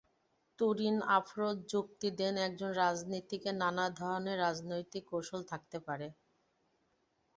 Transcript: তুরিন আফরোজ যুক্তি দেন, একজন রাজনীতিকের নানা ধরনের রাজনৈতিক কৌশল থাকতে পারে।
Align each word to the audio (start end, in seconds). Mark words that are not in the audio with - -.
তুরিন 0.59 0.97
আফরোজ 1.17 1.57
যুক্তি 1.71 2.07
দেন, 2.19 2.35
একজন 2.47 2.71
রাজনীতিকের 2.77 3.55
নানা 3.55 3.85
ধরনের 3.99 4.37
রাজনৈতিক 4.39 5.03
কৌশল 5.11 5.41
থাকতে 5.51 5.77
পারে। 5.87 6.07